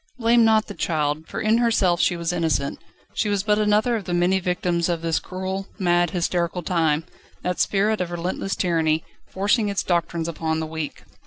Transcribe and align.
Blame 0.17 0.43
not 0.43 0.65
the 0.65 0.73
child, 0.73 1.27
for 1.27 1.39
in 1.39 1.59
herself 1.59 2.01
she 2.01 2.17
was 2.17 2.33
innocent. 2.33 2.79
She 3.13 3.29
was 3.29 3.43
but 3.43 3.59
another 3.59 3.95
of 3.95 4.05
the 4.05 4.15
many 4.15 4.39
victims 4.39 4.89
of 4.89 5.03
this 5.03 5.19
cruel, 5.19 5.67
mad, 5.77 6.09
hysterical 6.09 6.63
time, 6.63 7.03
that 7.43 7.59
spirit 7.59 8.01
of 8.01 8.09
relentless 8.09 8.55
tyranny, 8.55 9.03
forcing 9.31 9.69
its 9.69 9.83
doctrines 9.83 10.27
upon 10.27 10.59
the 10.59 10.65
weak. 10.65 11.03